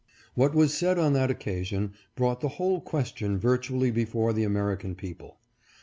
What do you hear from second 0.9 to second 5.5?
on that occasion brought the whole question virtually before the American people.